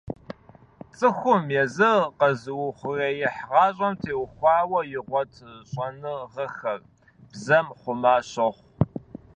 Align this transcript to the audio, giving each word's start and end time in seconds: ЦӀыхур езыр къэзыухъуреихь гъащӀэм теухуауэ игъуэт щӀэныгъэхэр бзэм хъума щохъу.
ЦӀыхур 0.97 1.39
езыр 1.63 1.99
къэзыухъуреихь 2.19 3.41
гъащӀэм 3.49 3.93
теухуауэ 4.01 4.79
игъуэт 4.97 5.31
щӀэныгъэхэр 5.71 6.79
бзэм 7.31 7.67
хъума 7.79 8.15
щохъу. 8.29 8.67